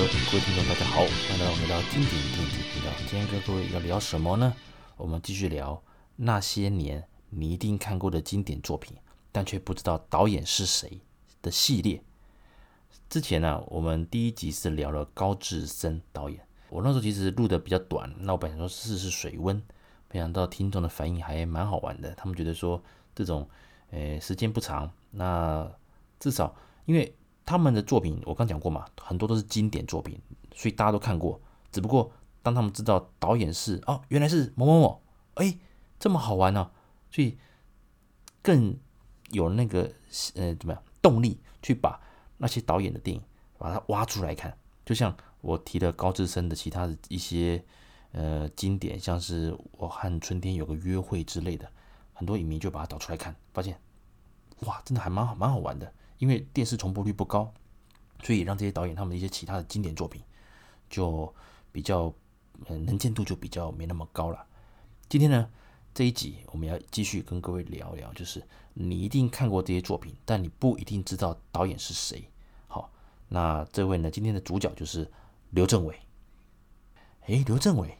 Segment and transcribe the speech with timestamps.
[0.00, 2.90] 各位听众，大家好，欢迎来到经典电影频道。
[3.06, 4.56] 今天跟各位要聊什么呢？
[4.96, 5.82] 我们继续聊
[6.16, 8.96] 那些年你一定看过的经典作品，
[9.30, 11.02] 但却不知道导演是谁
[11.42, 12.02] 的系列。
[13.10, 16.40] 之前呢、我们第一集是聊了高志森导演。
[16.70, 19.62] 我那时候其实录的比较短，那我本来说试试水温，
[20.10, 22.14] 没想到听众的反应还蛮好玩的。
[22.14, 22.82] 他们觉得说
[23.14, 23.46] 这种，
[23.90, 25.70] 诶，时间不长，那
[26.18, 27.14] 至少因为
[27.44, 30.20] 他们的作品，我刚讲过嘛，很多都是经典作品，
[30.54, 31.40] 所以大家都看过。
[31.72, 35.02] 只不过当他们知道导演是哦，原来是某某某，
[35.34, 35.58] 哎，
[35.98, 36.70] 这么好玩呢、
[37.10, 37.38] 所以
[38.42, 38.76] 更
[39.30, 39.92] 有那个
[40.34, 42.00] 呃怎么样动力去把
[42.38, 43.22] 那些导演的电影
[43.58, 45.16] 把它挖出来看，就像。
[45.42, 47.64] 我提的高志森的其他的一些
[48.12, 51.66] 呃经典，像是我和春天有个约会之类的，
[52.12, 53.80] 很多影迷就把它导出来看，发现
[54.66, 55.90] 哇，真的还蛮好蛮好玩的。
[56.20, 57.52] 因为电视重播率不高，
[58.22, 60.22] 所以让这些导演他们的一些其他的经典作品
[60.88, 61.34] 就
[61.72, 62.14] 比较
[62.68, 64.46] 嗯能见度就比较没那么高了。
[65.08, 65.50] 今天呢
[65.92, 68.40] 这一集我们要继续跟各位聊聊，就是
[68.74, 72.30] 你一定看过这些作品，但你不一定知道导演是谁。
[72.68, 72.92] 好，
[73.28, 75.10] 那这位呢今天的主角就是。
[75.52, 75.98] 刘镇伟，
[77.22, 77.98] 哎，刘镇伟，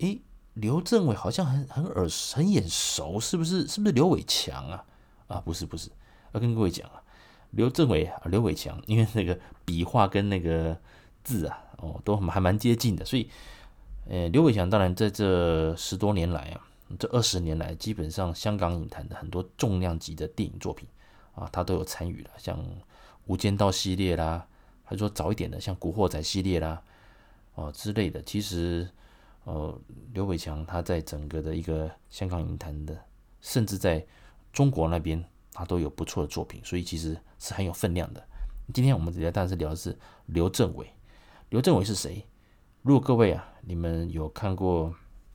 [0.00, 0.18] 哎，
[0.52, 3.66] 刘镇伟好像很很耳很眼熟，是不是？
[3.66, 4.84] 是不是刘伟强啊？
[5.26, 5.90] 啊，不是不是，
[6.34, 7.02] 要跟各位讲啊，
[7.52, 10.76] 刘镇伟啊、刘伟强，因为那个笔画跟那个
[11.24, 13.30] 字啊，哦，都还蛮接近的，所以，
[14.08, 16.60] 呃，刘伟强当然在这十多年来啊，
[16.98, 20.86] 这二十年来，基本上香港影坛的很多重量级的电影作品
[21.34, 22.58] 啊，他都有参与了，像
[23.26, 24.46] 《无间道》系列啦。
[24.84, 26.82] 还说早一点的，像《古惑仔》系列啦，
[27.54, 28.86] 哦之类的，其实，
[29.44, 29.80] 呃，
[30.12, 32.94] 刘伟强他在整个的一个香港影坛的，
[33.40, 34.04] 甚至在
[34.52, 38.24] 中国那边，他都有不错的作品，所以其实是很有分量的。
[38.72, 40.90] 今天我们直接当然是聊的是刘镇伟。
[41.50, 42.26] 刘镇伟是谁？
[42.82, 44.94] 如果各位啊，你们有看过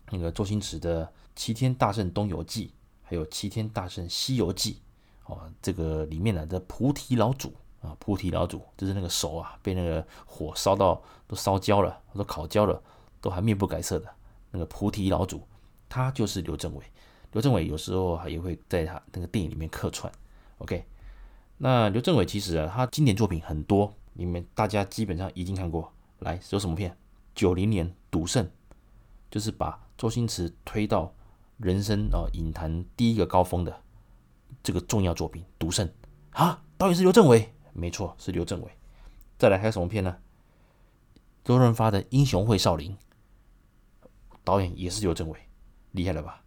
[0.10, 2.68] 那个周星驰的《齐天大圣东游记》，
[3.04, 4.82] 还有《齐天大圣西游记》，
[5.32, 7.54] 哦，这个里面的菩提老祖。
[7.80, 12.82] 啊，菩提老祖就是那个手啊，被那个火烧到都烧焦了，都烤焦了，
[13.22, 14.10] 都还面不改色的
[14.50, 15.48] 那个菩提老祖，
[15.88, 16.84] 他就是刘镇伟。
[17.32, 20.12] 刘镇伟有时候还也会在他那个电影里面客串。
[20.60, 20.86] OK，
[21.58, 25.92] 那刘镇伟其实啊，他经典作品很多，里面大家基本上已经看过。
[26.20, 26.98] 来，有什么片？
[27.36, 28.44] 九零年《赌圣》，
[29.30, 31.14] 就是把周星驰推到
[31.58, 33.82] 人生啊影坛第一个高峰的
[34.64, 35.88] 这个重要作品《赌圣》
[36.32, 37.54] 啊，导演是刘镇伟。
[37.74, 38.72] 没错，是刘镇伟。
[39.38, 40.18] 再来还有什么片呢？
[41.44, 42.92] 周润发的《英雄会少林》，
[44.44, 45.40] 导演也是刘镇伟，
[45.92, 46.42] 厉害了吧？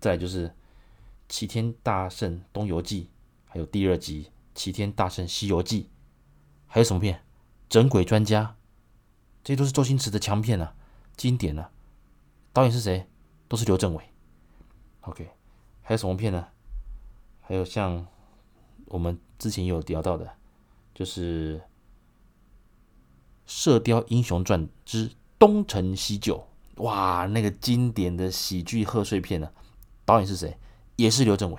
[0.00, 0.48] 再就是
[1.28, 3.04] 《齐天大圣东游记》，
[3.44, 4.24] 还有第二集
[4.54, 5.82] 《齐天大圣西游记》，
[6.66, 7.16] 还有什么片？
[7.68, 8.42] 《整鬼专家》，
[9.44, 10.74] 这些都是周星驰的强片啊，
[11.16, 11.70] 经典啊。
[12.52, 13.06] 导演是谁？
[13.46, 14.02] 都是刘镇伟。
[15.02, 15.30] OK，
[15.82, 16.48] 还有什么片呢？
[17.40, 18.06] 还有像
[18.86, 20.36] 我们之前有聊到的。
[20.92, 21.58] 就是
[23.46, 26.46] 《射雕英雄传之东成西就》
[26.82, 29.52] 哇，那个经典的喜剧贺岁片呢、啊，
[30.10, 30.56] 导演是谁？
[30.96, 31.58] 也是刘镇伟。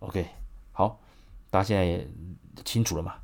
[0.00, 0.26] OK，
[0.72, 1.00] 好，
[1.50, 2.08] 大家现在也
[2.64, 3.14] 清楚了嘛？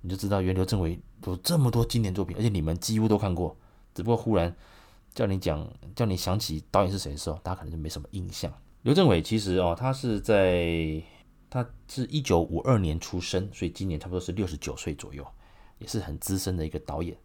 [0.00, 3.56] 你就知道原刘镇伟有这么多经典作品，而且你们几乎都看过。
[3.94, 4.54] 只不过忽然
[5.14, 8.52] 叫你讲，叫你想起导演是谁的时候，大家可能就没什么印象。
[8.82, 11.02] 刘镇伟其实哦，他是在。
[11.50, 15.24] 他是一九五二年出生，所以今年差不多是六十九岁左右，
[15.78, 17.16] 也是很资深的一个导演。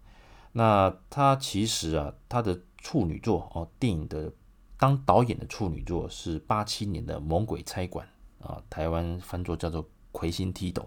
[0.52, 4.32] 那他其实啊，他的处女作哦，电影的
[4.80, 8.08] 当导演的处女作是八七年的《猛鬼差馆》
[8.48, 9.84] 啊，台湾翻作叫做
[10.14, 10.82] 《魁星踢斗》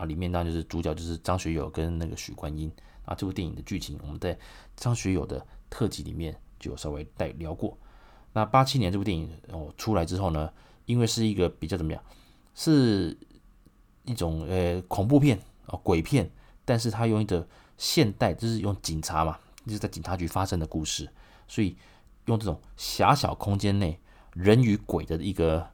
[0.00, 2.72] 啊，里面当然就是主角就是张学友跟那个许冠英
[3.04, 3.14] 啊。
[3.14, 4.36] 这部电影的剧情我们在
[4.74, 7.76] 张学友的特辑里面就有稍微带聊过。
[8.32, 10.50] 那八七年这部电影哦出来之后呢，
[10.86, 12.02] 因为是一个比较怎么样？
[12.54, 13.14] 是
[14.04, 16.30] 一种呃恐怖片啊鬼片，
[16.64, 21.10] 但是他用一个现代，就是用警察嘛，就是在警察局发生的故事，
[21.46, 21.76] 所以
[22.26, 23.98] 用这种狭小空间内
[24.32, 25.66] 人与鬼的一个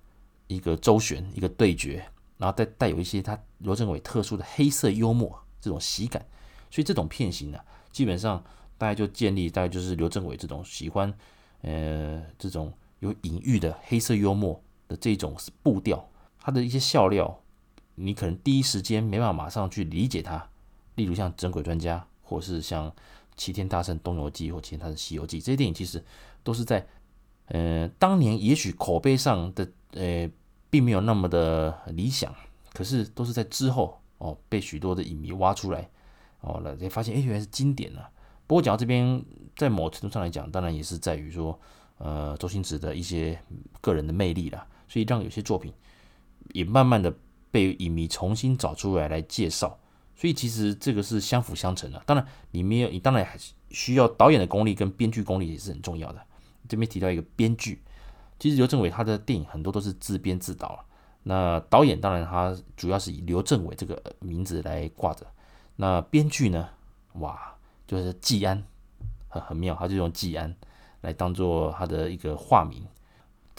[0.47, 2.05] 一个周旋，一个对决，
[2.38, 6.25] 然后再带有一些他刘镇伟特殊的黑色幽默这种喜感，
[6.70, 7.58] 所以这种片型呢、
[7.93, 8.43] 基本上
[8.76, 11.12] 大概就建立大概就是刘镇伟这种喜欢
[11.62, 16.08] 呃这种有隐喻的黑色幽默的这种步调。
[16.43, 17.41] 他的一些笑料，
[17.97, 20.49] 你可能第一时间没办法马上去理解他。
[20.94, 22.91] 例如像《整鬼专家》，或是像
[23.40, 26.04] 《齐天大圣东游记》或《齐天大圣西游记》这些电影，其实
[26.42, 26.87] 都是在
[27.46, 30.31] 呃当年也许口碑上的呃
[30.69, 32.34] 并没有那么的理想，
[32.75, 35.88] 可是都是在之后哦被许多的影迷挖出来
[36.42, 38.10] 哦了才发现，哎，原来是经典啊。
[38.46, 39.25] 不过讲到这边，
[39.56, 41.58] 在某程度上来讲，当然也是在于说，
[41.96, 43.40] 呃，周星驰的一些
[43.81, 45.72] 个人的魅力啦，所以让有些作品
[46.52, 47.10] 也慢慢的
[47.50, 49.78] 被影迷重新找出来来介绍。
[50.20, 52.02] 所以其实这个是相辅相成的。
[52.05, 53.38] 当然，你没有你当然还
[53.70, 56.20] 需要导演的功力跟编剧功力也是很重要的。
[56.69, 57.81] 这边提到一个编剧，
[58.38, 60.84] 其实刘镇伟他的电影很多都是自编自导。
[61.22, 65.26] 那导演当然他主要是以刘镇伟这个名字来挂着。
[65.76, 66.69] 那编剧呢，
[67.14, 67.55] 哇，
[67.87, 68.62] 就是季安。
[69.28, 70.55] 很很妙，他就用季安
[71.00, 72.84] 来当做他的一个化名。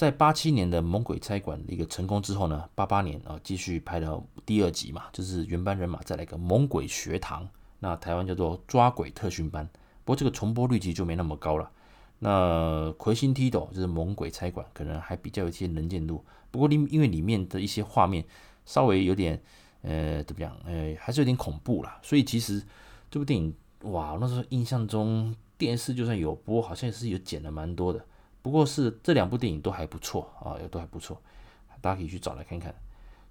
[0.01, 7.44] 在八七年的《猛鬼差馆》一个成功之后呢，八八年啊继续拍了第二集嘛，就是原班人马再来一个《猛鬼学堂》，
[7.77, 9.63] 那台湾叫做抓鬼特训班。
[10.03, 11.69] 不过这个重播率其实就没那么高了。
[12.18, 16.25] 那魁星踢斗就是《猛鬼差馆》，可能还比较有一些能见度。
[16.50, 18.25] 不过因因为里面的一些画面
[18.65, 19.39] 稍微有点
[19.83, 22.59] 呃怎么样，呃还是有点恐怖啦，所以其实
[23.12, 23.53] 这部电影
[23.83, 25.36] 哇，那时候印象中。
[25.62, 28.03] 电视就算有播，好像也是有剪了蛮多的。
[28.41, 31.21] 不过是这两部电影都还不错啊，也都还不错，
[31.79, 32.73] 大家可以去找来看看。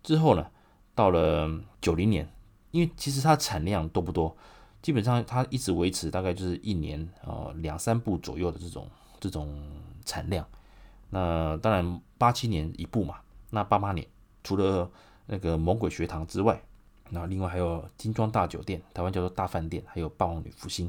[0.03, 0.47] 之后呢，
[0.95, 2.29] 到了九零年，
[2.71, 4.37] 因为其实它产量多不多，
[4.81, 9.61] 基本上它一直维持大概就是一年啊两三部左右的这种这种
[10.05, 10.47] 产量。
[11.11, 13.17] 那当然八七年一部嘛，
[13.51, 14.07] 那八八年
[14.45, 14.89] 除了
[15.27, 16.63] 那个《猛鬼学堂》之外，
[17.09, 20.89] 那另外还有《金装大酒店》，台湾叫做大饭店，还有《霸王女福星》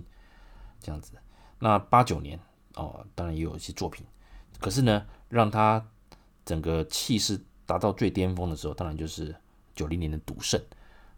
[0.80, 1.14] 这样子。
[1.58, 2.40] 那八九年
[2.76, 4.06] 哦，当然也有一些作品，
[4.60, 5.86] 可是呢，让他
[6.46, 9.36] 整个气势达到最巅峰的时候，当然就是
[9.76, 10.60] 九零年的《赌圣》。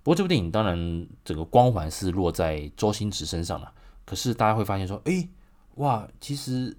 [0.01, 3.73] 不过这部电影当然整个光环是落在周星驰身上了。
[4.05, 5.29] 可是大家会发现说，哎，
[5.75, 6.75] 哇，其实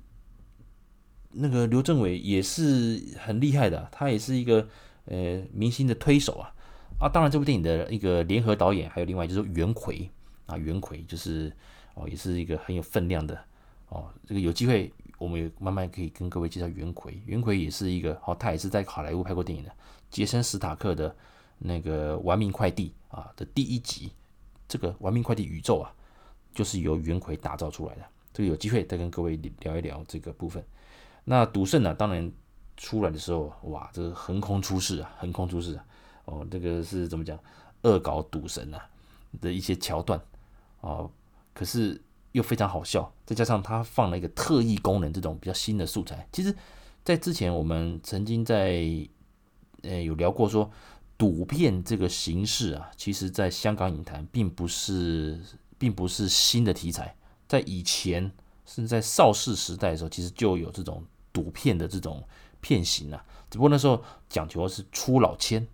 [1.30, 4.68] 那个刘镇伟也是很厉害的，他也是一个
[5.06, 6.52] 呃明星的推手啊
[7.00, 7.08] 啊！
[7.08, 10.10] 当然这部电影的一个联合导演还有另外就是袁奎
[10.44, 11.50] 啊，袁奎就是
[11.94, 13.42] 哦，也是一个很有分量的。
[13.94, 17.16] 哦，这个有机会，我们也慢慢可以跟各位介绍袁奎。
[17.26, 19.70] 袁奎也是一个，哦，他也是在好莱坞拍过电影的。
[20.10, 21.14] 杰森·史塔克的
[21.58, 24.10] 那个《玩命快递》啊的第一集，
[24.66, 25.94] 这个《玩命快递》宇宙啊，
[26.52, 28.02] 就是由袁奎打造出来的。
[28.32, 30.64] 这个有机会再跟各位聊一聊这个部分。
[31.22, 32.32] 那《赌圣》呢，当然
[32.76, 35.84] 出来的时候，哇，这个横空出世啊，横空出世啊。
[36.24, 37.38] 哦，这个是怎么讲？
[37.82, 38.84] 恶搞赌神啊
[39.40, 40.20] 的一些桥段
[40.80, 41.08] 哦，
[41.52, 42.02] 可是。
[42.34, 46.28] 又非常好笑，再加上他放了一个特异功能这种比较新的素材。
[46.32, 46.52] 其实，
[47.04, 48.84] 在之前我们曾经在
[49.82, 50.68] 呃有聊过说，
[51.16, 55.40] 赌片这个形式啊，其实在香港影坛并不是
[55.78, 57.14] 并不是新的题材，
[57.46, 58.32] 在以前
[58.66, 62.20] 是在邵氏时代的时候，其实就有这种赌片的这种
[62.60, 63.24] 片型啊。
[63.48, 65.64] 只不过那时候讲求的是出老千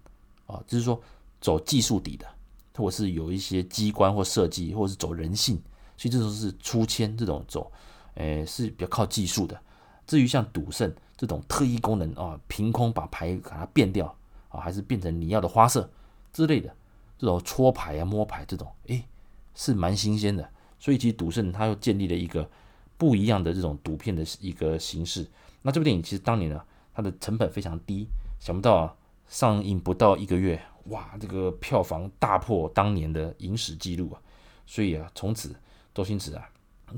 [0.45, 1.01] 啊，就是说
[1.41, 2.27] 走技术底的，
[2.75, 5.59] 或者是有一些机关或设计，或者是走人性。
[6.01, 7.71] 所以这种是出千这种走，
[8.15, 9.61] 诶是比较靠技术的。
[10.07, 14.07] 至于像赌圣这种特异功能啊，凭空把牌给它变掉
[14.49, 15.91] 啊，还是变成你要的花色
[16.33, 16.75] 之类的，
[17.19, 19.05] 这种搓牌啊、摸牌这种，诶
[19.55, 20.49] 是蛮新鲜的。
[20.79, 22.49] 所以其实赌圣它又建立了一个
[22.97, 25.29] 不一样的这种赌片的一个形式。
[25.61, 26.65] 那这部电影其实当年呢，
[26.95, 28.07] 它的成本非常低，
[28.39, 28.97] 想不到啊，
[29.29, 34.23] 上映不到一个月，哇，这个票房大破当年的影史记录啊！
[34.65, 35.55] 所以啊，从此。
[35.95, 36.49] 周星驰啊，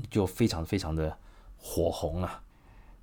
[0.09, 1.17] 就非常非常的
[1.57, 2.43] 火红啊。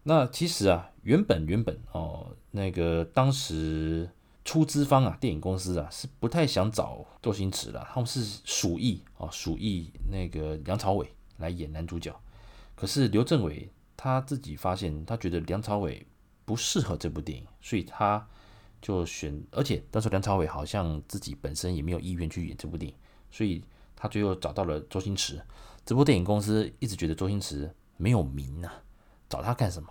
[0.03, 4.11] 那其实啊，原本原本哦，那个当时
[4.45, 12.19] 出资方啊，电影公司啊，是不太想找周星驰的，他们是鼠疫啊，鼠疫那个梁朝伟来演男主角。
[12.75, 16.07] 可是刘镇伟他自己发现，他觉得梁朝伟
[16.47, 18.27] 不适合这部电影，所以他
[18.81, 22.97] 就选，而且当时梁朝伟好像自己本身也没有意愿去演这部电影，
[23.31, 23.63] 所以
[23.95, 25.43] 他最后找到了周星驰。
[25.91, 28.73] 这部电影公司一直觉得周星驰没有名啊，
[29.29, 29.89] 找他干什么？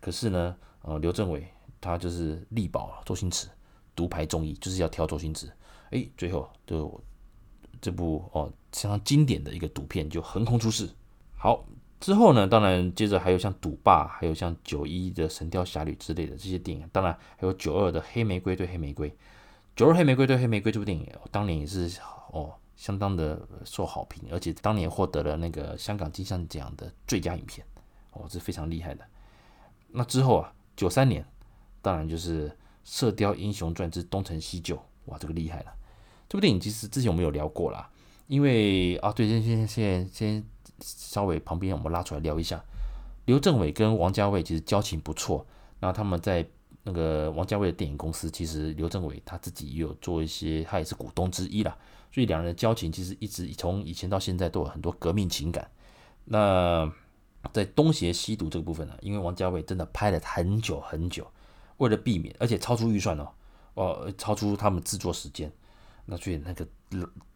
[0.00, 1.46] 可是呢，呃，刘镇伟
[1.80, 3.46] 他就是力保周星驰，
[3.94, 5.48] 独排众议，就是要挑周星驰。
[5.92, 7.00] 哎，最后就
[7.80, 10.90] 这部哦相当经典的一个赌片就横空出世。
[11.36, 11.64] 好，
[12.00, 19.08] 之后呢，当然接着还有像《赌霸》，还有像九一的《神雕侠侣》之类的这些电影，当然还有九二的《黑玫瑰对黑玫瑰》。
[19.76, 22.00] 九二黑玫瑰对黑玫瑰这部电影，当年也是
[22.32, 22.54] 哦。
[22.76, 27.66] 相当的受好评，而且当年获得了那个香港金像奖的最佳影片，
[28.12, 29.04] 哦，这非常厉害的。
[29.88, 31.26] 那之后啊，九三年，
[31.80, 32.48] 当然就是
[32.84, 35.74] 《射雕英雄传之东成西就》，哇，这个厉害了。
[36.28, 37.90] 这部电影其实之前我们有聊过啦，
[38.26, 40.44] 因为啊，对，先先先先
[40.80, 42.62] 稍微旁边我们拉出来聊一下，
[43.24, 45.46] 刘镇伟跟王家卫其实交情不错，
[45.80, 46.46] 那他们在。
[46.82, 51.76] 那个王家卫的电影公司，其实刘镇伟他自己也有做一些，他也是股东之一啦，
[52.12, 55.68] 所以两人的交情其实一直从以前到现在都有很多革命情感。
[56.24, 56.90] 那
[57.52, 61.26] 在东邪西毒这个部分呢，因为王家卫真的拍了很久很久，
[61.78, 63.28] 为了避免，而且超出预算哦，
[63.74, 65.52] 哦，超出他们制作时间，
[66.04, 66.66] 那所以那个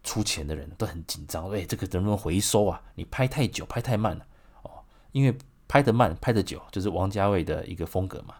[0.03, 2.81] 出钱的人都很紧张，哎，这个能不能回收啊？
[2.95, 4.25] 你拍太久，拍太慢了
[4.63, 4.71] 哦，
[5.11, 8.35] 因为拍得慢，拍得久，就是王家卫的一个风格嘛。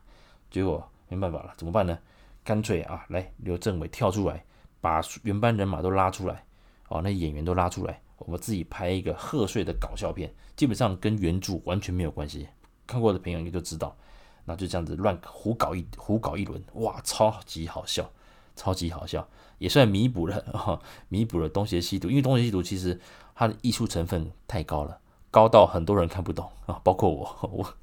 [0.52, 1.98] 结果没办法了，怎么办呢？
[2.44, 4.44] 干脆啊，来刘镇伟跳出来，
[4.80, 6.44] 把原班人马都拉出来，
[6.90, 12.48] 哦，那演员都拉出来，我们自己拍一个贺岁的搞笑片，基本上跟原著完全没有关系。
[12.86, 13.96] 看过的朋友应该就知道，
[14.44, 18.10] 那就这样子乱胡搞一胡搞一轮，哇，超级好笑，
[18.56, 19.26] 超级好笑，
[19.60, 23.00] 也算弥补了，哦，弥补了东邪西毒，因为东邪西毒其实
[23.36, 27.74] 它的艺术成分太高了，高到很多人看不懂啊，包括我，我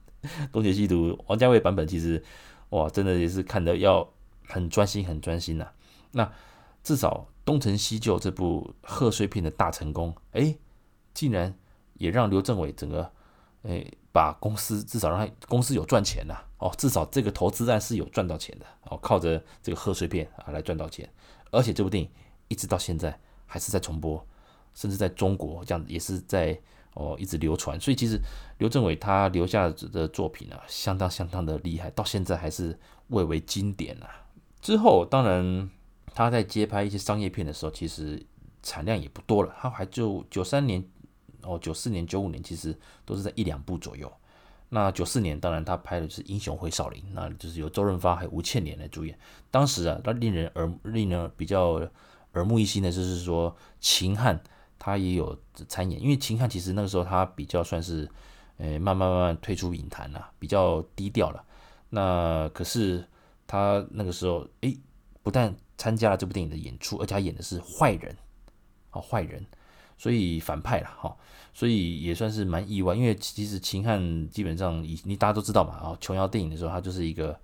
[0.51, 2.23] 东邪西毒王家卫版本其实
[2.71, 4.09] 哇，真的也是看得要。
[4.51, 5.71] 很专心，很专心呐、
[6.13, 6.33] 那
[6.83, 10.57] 至少《东成西就》这部贺岁片的大成功，哎，
[11.13, 11.55] 竟然
[11.99, 13.13] 也让刘镇伟整个，
[13.65, 16.35] 哎，把公司至少让他公司有赚钱呐。
[16.57, 18.65] 哦，至少这个投资案是有赚到钱的。
[18.85, 21.07] 哦，靠着这个贺岁片啊来赚到钱。
[21.51, 22.11] 而且这部电影
[22.49, 24.27] 一直到现在还是在重播，
[24.73, 26.59] 甚至在中国这样也是在
[26.99, 27.81] 哦一直流传。
[27.81, 28.21] 所以其实
[28.59, 32.79] 刘镇伟他留下的作品啊，相当相当的厉害，到现在还是
[33.09, 34.27] 蔚为经典啊。
[34.61, 35.71] 之后，当然
[36.13, 38.21] 他在接拍一些商业片的时候，其实
[38.63, 39.55] 产量也不多了。
[39.61, 40.85] 他还就九三年
[41.43, 44.13] 哦，九四年、九五年，其实都是在一两部左右。
[44.71, 49.19] 那九四年，当然他拍的是《英雄会少林》，那就是由周润发还有吴倩莲来主演。
[49.51, 51.81] 当时啊，他令人耳令人比较
[52.35, 54.39] 耳目一新的就是说，秦汉
[54.79, 58.09] 他也有参演，因为秦汉其实那个时候他比较算是，
[58.57, 61.45] 呃，慢慢慢慢退出影坛了，比较低调了。
[61.91, 63.05] 那可是。
[63.51, 64.79] 他那个时候，诶，
[65.23, 68.15] 不但参加了这部电影的演出，而且他演的是坏人，
[68.91, 69.43] 哦，坏人，
[69.97, 71.17] 所以反派了，哈，
[71.55, 72.95] 所以也算是蛮意外。
[72.95, 77.35] 因为其实秦汉基本上，以你大家都知道嘛，啊，琼瑶电影的时候，他就是一个，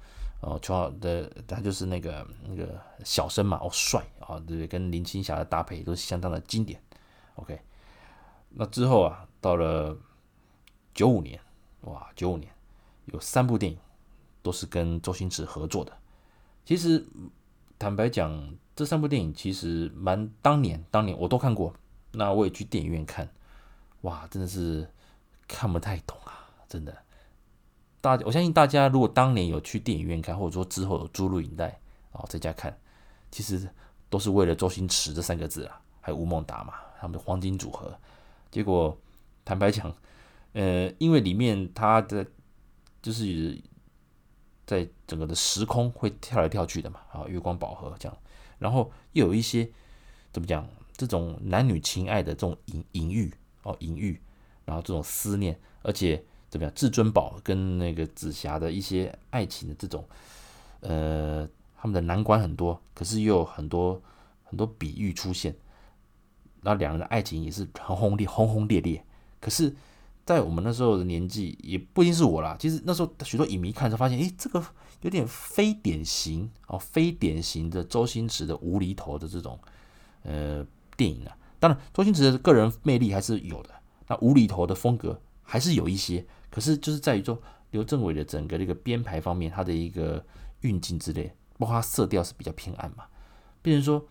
[0.41, 4.67] 哦，琼瑶的，他就是那个那个小生嘛，哦，帅啊，对对？
[4.67, 6.79] 跟林青霞的搭配都是相当的经典。
[7.37, 7.61] OK，
[8.51, 9.97] 那之后啊，到了
[10.93, 11.41] 九五年，
[11.83, 12.53] 哇，九五年
[13.07, 13.79] 有三部电影。
[14.45, 15.93] 都是跟周星驰合作的。
[16.67, 17.03] 其实
[17.79, 21.73] 坦白讲，这三部电影其实蛮当年，当年我都看过。
[22.13, 23.27] 那我也去电影院看，
[24.03, 24.87] 哇，真的是
[25.49, 26.95] 看不太懂啊，真的。
[28.03, 31.81] 大我相信大家如果当年有去电影院看，或者说之后有租录影带
[32.13, 32.79] 哦，在家看，
[33.31, 33.67] 其实
[34.11, 37.97] 都是为了周星驰这三个字啊，还有吴孟达嘛，他们的黄金组合。
[38.51, 38.97] 结果
[39.45, 39.95] 坦白讲，
[40.55, 42.27] 呃，因为里面他的
[43.01, 43.61] 就是。
[44.67, 48.19] 在整个的时空会跳来跳去的嘛，啊，月光宝盒这样，
[48.59, 49.69] 然后又有一些
[50.33, 53.31] 怎么讲，这种男女情爱的这种隐隐喻
[53.63, 54.19] 哦，隐喻，
[54.65, 60.03] 然后这种思念，而且怎么样，至尊宝跟那个紫霞的一些爱情的这种，
[60.81, 61.47] 呃，
[61.77, 64.01] 他们的难关很多，可是又有很多
[64.45, 65.55] 很多比喻出现，
[66.65, 69.05] 那两人的爱情也是轰轰烈轰轰烈烈，
[69.41, 69.75] 可是。
[70.27, 72.57] 在我们那时候的年纪，也不一定是我啦。
[72.59, 74.67] 其实那时候许多影迷看的时候发现，诶，这个
[75.03, 79.59] 有点非典型哦，非典型的周星驰的无厘头的这种
[80.23, 80.67] 呃
[80.97, 81.37] 电影啊。
[81.61, 83.71] 当然，周星驰的个人魅力还是有的，
[84.09, 86.25] 那无厘头的风格还是有一些。
[86.51, 87.39] 可是就是在于说，
[87.73, 90.25] 刘镇伟的整个这个编排方面，他的一个
[90.63, 93.05] 运镜之类，包括他色调是比较偏暗嘛。
[93.61, 94.03] 变成说，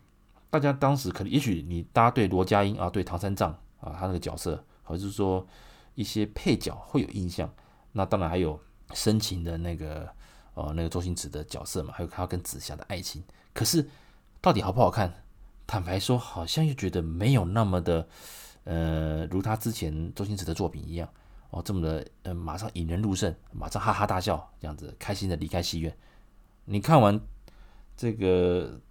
[0.54, 5.46] 大家当时可能，也许你大家对罗家英啊，对唐三藏啊，他那个角色，或者是说。
[5.96, 7.48] 一些配角会有印象，
[7.92, 8.60] 那当然还有
[8.96, 10.10] 深情的那个
[10.56, 13.24] 呃那个周星驰的角色嘛，还有他跟紫霞的爱情。
[13.54, 13.88] 可是
[14.42, 15.14] 到底好不好看？
[15.68, 18.08] 坦白说，好像又觉得没有那么的
[18.64, 21.08] 呃，如他之前周星驰的作品一样
[21.52, 25.96] 哦，这么的呃，马上引人入胜，马上哈哈大笑，这样子开心的离开戏院。
[26.66, 27.22] 你看完
[27.96, 28.82] 这个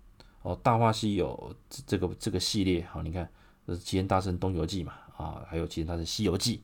[0.43, 3.29] 哦《大话西游》这这个这个系列，好，你看
[3.67, 6.59] 这是《齐天大圣东游记》嘛啊，还有《齐天大圣西游记》。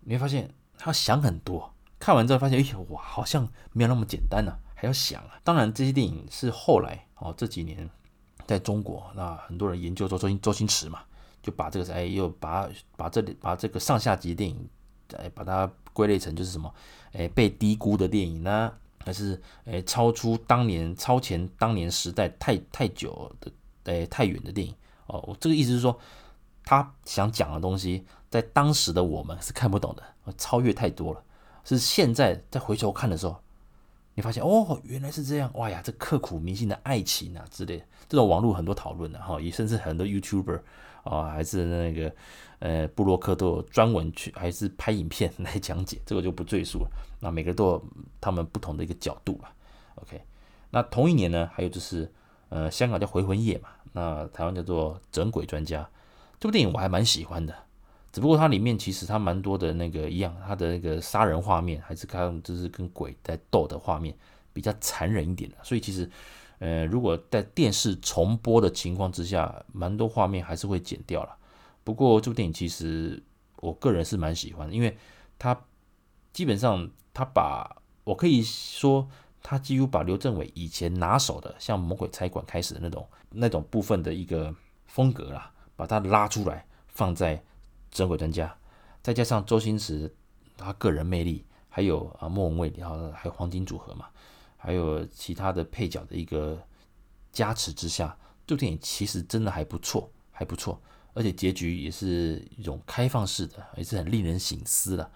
[0.00, 5.40] 你会发现他想很多，看完之后发现，哎呦哇，好像没有那么简单呢、还要想啊。
[5.42, 7.88] 当然，这些电影是后来哦这几年
[8.46, 11.02] 在中国，那很多人研究周周星周星驰嘛，
[11.42, 14.68] 就把这个哎又把把这里把这个上下集电影
[15.16, 16.72] 哎把它归类成就是什么
[17.12, 18.72] 哎被低估的电影呢，
[19.08, 23.50] 还是诶超出当年超前当年时代太太久的
[23.84, 24.74] 诶太远的电影
[25.06, 25.24] 哦。
[25.26, 25.98] 我这个意思是说，
[26.62, 28.04] 他想讲的东西。
[28.30, 30.02] 在当时的我们是看不懂的，
[30.36, 31.22] 超越太多了。
[31.64, 33.34] 是现在再回头看的时候，
[34.14, 40.60] 你发现哦，原来是这样，哇呀，这刻骨铭心的爱情啊之类的，这种网络很多讨论的哈，也甚至很多 YouTuber
[41.08, 42.14] 啊，还是那个
[42.58, 46.90] 呃布洛克都有专门去，还是拍影片来讲解，这个就不赘述了。
[47.20, 47.84] 那每个都有
[48.20, 49.48] 他们不同的一个角度了。
[49.96, 50.20] OK，
[50.70, 52.10] 那同一年呢，还有就是
[52.50, 55.88] 呃香港叫回魂夜嘛，那台湾叫做整鬼专家，
[56.38, 57.54] 这部电影我还蛮喜欢的。
[58.10, 64.16] 只不过它里面其实它蛮多的那个一样，它的那个杀人画面还是看就是跟鬼在斗的画面
[64.52, 66.08] 比较残忍一点的，所以其实
[66.58, 71.36] 呃如果在电视重播的情况之下，蛮多画面还是会剪掉了。
[71.84, 73.22] 不过这部电影其实
[73.56, 74.96] 我个人是蛮喜欢的，因为
[75.38, 75.58] 它
[76.32, 79.08] 基本上它把我可以说
[79.42, 84.54] 它几乎把刘镇伟以前拿手的像魔鬼差馆开始的那种那种部分的一个
[84.86, 87.42] 风格啦，把它拉出来放在。
[87.90, 88.54] 整鬼专家，
[89.02, 90.14] 再加上周星驰
[90.58, 94.04] 他个人魅力，还有啊莫文蔚，然后还有黄金组合嘛，
[94.58, 96.62] 还有其他的配角的一个
[97.32, 98.14] 加持之下，
[98.46, 100.78] 这部电影其实真的还不错，还不错，
[101.14, 105.10] 而且结局也是一种开放式的，也是很令人省思的，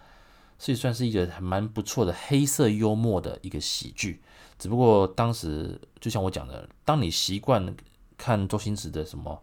[0.58, 4.22] 所以算是一个还蛮不错的黑色幽默的一个喜剧。
[4.58, 7.76] 只不过当时就像我讲的，当你习惯
[8.16, 9.42] 看周星驰的什么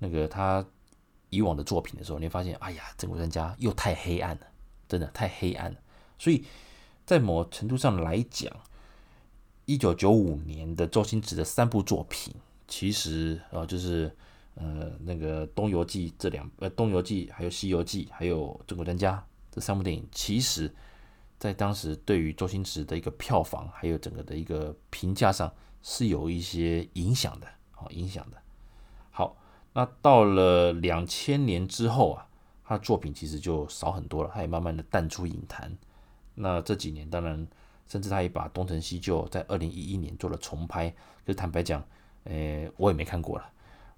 [0.00, 0.62] 那个他。
[1.28, 4.46] 以往的作品的时候，你会发现，哎呀，整个人家又太黑暗了，
[4.88, 5.76] 真的太黑暗了。
[6.16, 6.44] 所以
[7.04, 8.50] 在某程度上来讲，
[9.66, 12.34] 一九九五年的周星驰的三部作品，
[12.66, 14.10] 其实啊，就是
[14.54, 19.12] 呃那个《东游记》这两呃《东游记》还有《西游记》还有《中国专家》
[19.50, 20.72] 这三部电影，其实
[21.38, 25.52] 在当时对于周星驰的一个票房还有整个的一个评价上
[25.82, 28.36] 是有一些影响的，好影响的。
[29.10, 29.36] 好。
[29.72, 32.26] 那到了两千年之后啊，
[32.64, 35.76] 他的作品其实就少很多了，他也慢慢的淡出影坛。
[36.34, 37.46] 那这几年，当然，
[37.86, 40.94] 甚至他也把《东成西就》在二零一一年做了重拍。
[41.26, 41.82] 就坦白讲，
[42.24, 43.44] 诶，我也没看过了。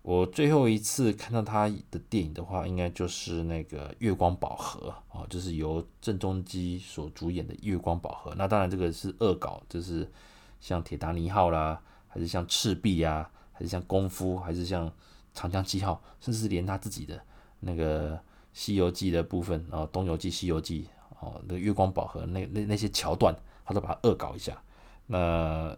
[0.03, 8.31] 我最后一次看到他的电影的话，应该就是那个《月光宝盒》哦，就是由郑中基所主演的《月光宝盒》。
[8.37, 10.11] 那当然，这个是恶搞，就是
[10.61, 14.91] 像《铁达尼号》啦，还是像《赤壁》呀，还是像《功夫》，还是像。
[15.35, 17.21] 长江七号，甚至是连他自己的
[17.61, 18.17] 那个
[18.53, 20.89] 《西游记》的部分，然后《东游记》《西游记》
[21.25, 23.33] 哦，那个月光宝盒那那那些桥段，
[23.69, 24.61] 他都把它恶搞一下。
[25.07, 25.77] 那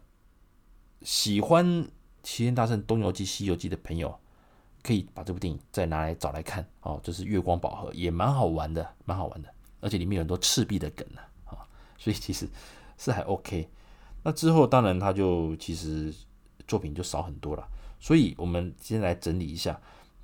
[1.02, 1.66] 喜欢
[2.22, 4.16] 《齐天大圣》《东游记》《西游记》的朋友，
[4.82, 11.66] 可以把这部电影再拿来找来看哦，就是《月光宝盒》也蛮好玩的，蛮好玩的，而且里面有很多赤壁的梗呢啊，
[11.98, 12.48] 所以其实
[12.96, 13.68] 是还 OK。
[14.22, 16.14] 那之后当然他就其实
[16.68, 17.68] 作品就少很多了。
[18.02, 19.78] 所以，我们先来整理一下，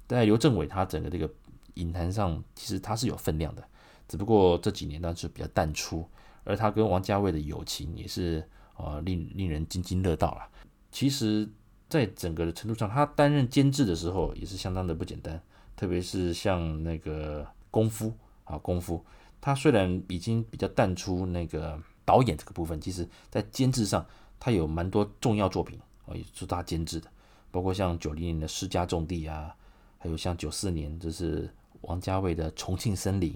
[0.09, 1.31] 在刘政伟他整个这个
[1.75, 3.63] 影坛上，其实他是有分量的，
[4.09, 6.09] 只不过这几年呢是比较淡出，
[6.47, 10.49] 而他跟王家卫的友情也是呃令令人津津乐道了。
[10.91, 11.47] 其实，
[11.91, 15.39] 在整个的程度上，他担任监制的时候也是相当的不简单，
[15.77, 18.13] 特别是像那个功夫
[18.45, 19.05] 啊，功夫，
[19.41, 24.07] 他虽然已经比较淡出那个导演这个部分，其实在监制上
[24.41, 27.11] 他有蛮多重要作品啊，也是他监制的。
[27.51, 29.55] 包括像九零年的《世家种地》啊，
[29.99, 33.33] 还有像九四年就是王家卫的《重庆森林》，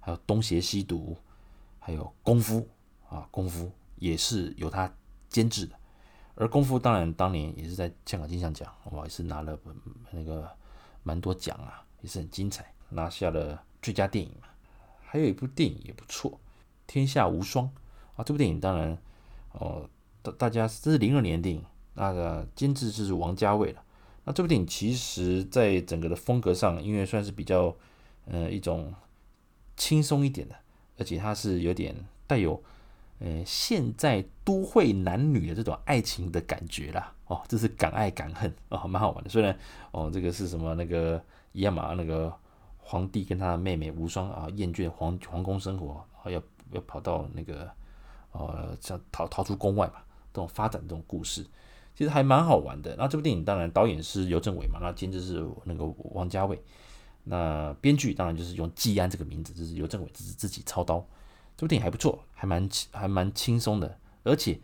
[0.00, 1.16] 还有《东邪西毒》，
[1.86, 2.66] 还有《功夫》
[3.14, 3.66] 啊，《功夫》
[3.96, 4.90] 也是由他
[5.28, 5.78] 监制的。
[6.34, 9.58] 而《功夫》当然当年也是在香港金像奖，哇，也是拿了
[10.10, 10.50] 那个
[11.02, 14.48] 蛮多奖啊，也是很精彩，拿下了最佳电影嘛。
[15.04, 16.30] 还有一部电影也不错，
[16.86, 17.66] 《天下无双》
[18.16, 18.96] 啊，这部电影当然
[19.52, 19.86] 哦，
[20.22, 21.62] 大大家这是零二年的电影。
[21.96, 23.84] 那个监制就是王家卫了。
[24.24, 27.76] 那这部电影其实在整个的风格上，因为算是比较
[28.24, 28.92] 呃一种
[29.76, 30.56] 轻松一点的，
[30.98, 31.94] 而且它是有点
[32.26, 32.62] 带有
[33.18, 37.12] 呃现在都会男女的这种爱情的感觉啦。
[37.26, 39.30] 哦，这是敢爱敢恨哦，蛮好玩的。
[39.30, 39.56] 虽然
[39.92, 42.32] 哦这个是什么那个一样嘛，那个
[42.78, 47.70] 皇帝跟他的妹妹无双啊，厌倦皇皇宫生活，啊要要跑到那个
[48.32, 49.94] 呃像逃逃出宫外嘛，
[50.32, 51.46] 这种发展这种故事。
[51.96, 52.94] 其实还蛮好玩的。
[52.98, 56.60] 那这部电影当然导演是刘镇伟嘛，那监制是那个王家卫，
[57.24, 61.04] 那编剧当然就是用季安这个名字，就是刘镇伟自自己操刀。
[61.56, 64.58] 这部电影还不错，还蛮还蛮轻松的，而且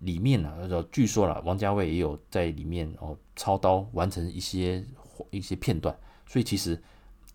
[0.00, 4.84] 里面呢、啊，据说了王家卫也有在里面哦操刀完成一些
[5.30, 6.80] 一些片段，所以其实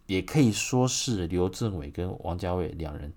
[0.07, 3.13] 也可以说是刘镇伟跟王家卫两人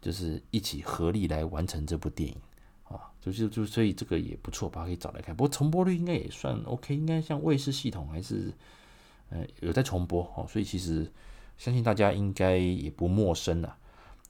[0.00, 2.36] 就是一起合力来完成这部电影。
[2.84, 5.34] 啊，就就就所以这个也不错，把它可以找来看。
[5.34, 8.54] 不过重播率应该也算 OK，应该像卫视系统还是
[9.30, 11.10] 呃有在重播哦，所以其实
[11.58, 13.76] 相信大家应该也不陌生了。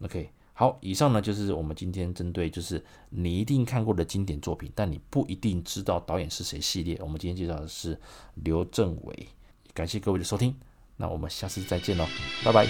[0.00, 6.98] OK，好，以上呢就是我们今天针对就是你一定看过的经典作品，但你不一定知道导演是谁系列。
[7.00, 7.98] 我们今天介绍的是
[8.35, 9.28] 刘镇伟，
[9.72, 10.54] 感谢各位的收听，
[10.96, 12.06] 那我们下次再见喽，
[12.44, 12.66] 拜拜。